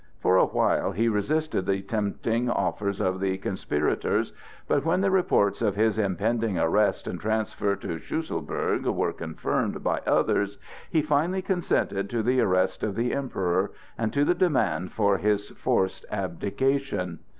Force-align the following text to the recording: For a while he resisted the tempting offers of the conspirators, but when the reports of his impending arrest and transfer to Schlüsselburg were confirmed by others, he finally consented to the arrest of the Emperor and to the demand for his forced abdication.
For 0.19 0.35
a 0.35 0.45
while 0.47 0.93
he 0.93 1.07
resisted 1.07 1.67
the 1.67 1.83
tempting 1.83 2.49
offers 2.49 2.99
of 2.99 3.19
the 3.19 3.37
conspirators, 3.37 4.33
but 4.67 4.83
when 4.83 5.01
the 5.01 5.11
reports 5.11 5.61
of 5.61 5.75
his 5.75 5.99
impending 5.99 6.57
arrest 6.57 7.05
and 7.05 7.19
transfer 7.21 7.75
to 7.75 7.99
Schlüsselburg 7.99 8.85
were 8.91 9.13
confirmed 9.13 9.83
by 9.83 9.99
others, 10.07 10.57
he 10.89 11.03
finally 11.03 11.43
consented 11.43 12.09
to 12.09 12.23
the 12.23 12.41
arrest 12.41 12.81
of 12.81 12.95
the 12.95 13.13
Emperor 13.13 13.69
and 13.95 14.11
to 14.11 14.25
the 14.25 14.33
demand 14.33 14.91
for 14.91 15.19
his 15.19 15.51
forced 15.51 16.03
abdication. 16.09 17.19